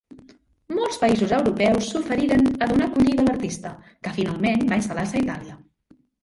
[0.75, 3.75] Molts països europeus s'oferiren a donar acollida a l'artista,
[4.09, 5.61] que finalment va instal·lar-se a Itàlia.